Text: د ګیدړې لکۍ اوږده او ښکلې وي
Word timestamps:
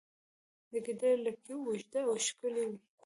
د 0.71 0.73
ګیدړې 0.85 1.13
لکۍ 1.25 1.53
اوږده 1.63 1.99
او 2.07 2.15
ښکلې 2.25 2.63
وي 2.69 2.77